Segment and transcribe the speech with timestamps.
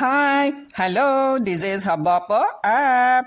[0.00, 3.26] Hi, hello, this is Hubhopper app.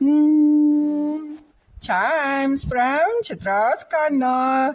[0.00, 1.38] Hmm,
[1.86, 4.72] chimes from Chitra's Corner.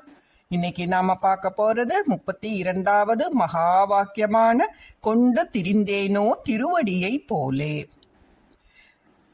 [0.47, 4.55] இன்னைக்கு நாம பார்க்க போறது முப்பத்தி இரண்டாவது மகா வாக்கியமான
[4.99, 7.89] கொண்டு திரிந்தேனோ திருவடியை போலே.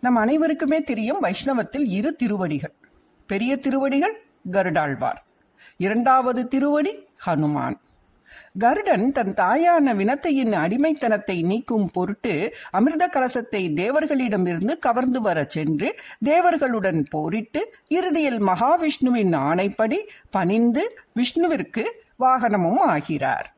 [0.01, 2.73] நம் அனைவருக்குமே தெரியும் வைஷ்ணவத்தில் இரு திருவடிகள்.
[3.27, 5.25] பெரிய திருவடிகள் கருடாழ்வார்.
[5.77, 7.75] இரண்டாவது திருவடி ஹனுமான்.
[8.59, 17.73] கருடன் தன் தாயான வினத்தையின் அடிமைத்தனத்தை நீக்கும் பொருட்டு அமிர்த கலசத்தை தேவர்களிடமிருந்து கவர்ந்து வரச் சென்று தேவர்களுடன் போரிட்டு
[17.87, 19.99] இறுதியில் மகாவிஷ்ணுவின் ஆணைப்படி
[20.31, 21.85] பணிந்து விஷ்ணுவிற்கு
[22.15, 23.53] வாகனமும் ஆகிறார்.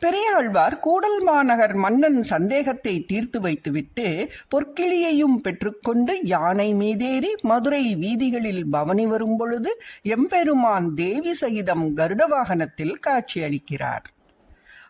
[0.00, 4.06] பெரியாழ்வார் கூடல் மாநகர் மன்னன் சந்தேகத்தை தீர்த்து வைத்துவிட்டு
[4.50, 9.72] பொற்கிளியையும் பெற்றுக்கொண்டு யானை மீதேறி மதுரை வீதிகளில் பவனி வரும் பொழுது
[10.02, 14.06] எம்பெருமான் தேவி சகிதம் கருட வாகனத்தில் காட்சியளிக்கிறார்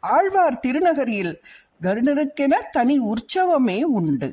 [0.01, 1.35] ஆழ்வார் திருநகரில்
[1.83, 4.29] கருடனுக்கென தனி உற்சவமே உண்டு.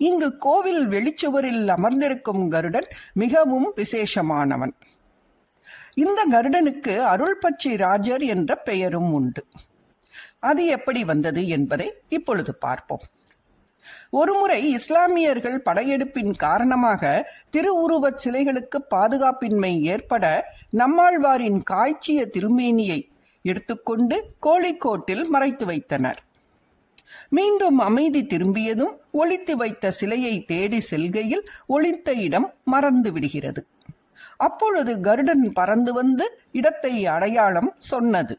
[0.00, 4.74] இங்கு கோவில் வெளிச்சுவரில் அமர்ந்திருக்கும் கருடன் மிகவும் விசேஷமானவன்.
[5.94, 9.44] இந்த கருடனுக்கு அருள்பட்சி ராஜர் என்ற பெயரும் உண்டு.
[10.50, 13.04] அது எப்படி வந்தது என்பதை இப்பொழுது பார்ப்போம்.
[14.10, 17.02] ஒருமுறை இஸ்லாமியர்கள் படையெடுப்பின் காரணமாக
[17.50, 20.24] திருவுருவச் சிலைகளுக்கு பாதுகாப்பின்மை ஏற்பட
[20.76, 23.00] நம்மாழ்வாரின் காய்ச்சிய திருமேனியை
[23.44, 24.16] எடுத்துக்கொண்டு
[24.46, 26.20] கோழிக்கோட்டில் மறைத்து வைத்தனர்.
[27.28, 33.62] மீண்டும் அமைதி திரும்பியதும் ஒழித்து வைத்த சிலையை தேடி செல்கையில் ஒளித்த இடம் மறந்து விடுகிறது.
[34.36, 38.34] அப்பொழுது கருடன் பறந்து வந்து இடத்தை அடையாளம் சொன்னது.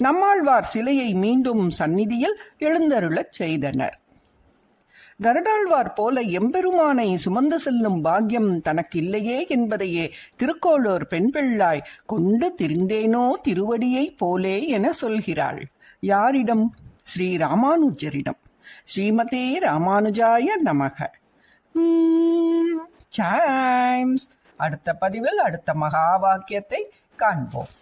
[0.00, 4.00] நம்மாழ்வார் சிலையை மீண்டும் சந்நிதியில் எழுந்தருளச் செய்தனர்.
[5.22, 14.68] கருடாழ்வார் போல எம்பெருமானை சுமந்து செல்லும் பாக்கியம் தனக்கில்லையே என்பதையே திருக்கோளூர் பெண் பிள்ளாய் கொண்டு திரிந்தேனோ திருவடியை போலே
[14.68, 15.60] என சொல்கிறாள்.
[16.00, 16.64] யாரிடம்?
[17.02, 18.40] ஸ்ரீ ராமானுஜரிடம்
[18.90, 21.06] ஸ்ரீமதே ராமானுஜாய நமக.
[23.18, 27.72] சாய்ம்ஸ் அடுத்த பதிவில் அடுத்த மகா வாக்கியத்தை காண்போம்.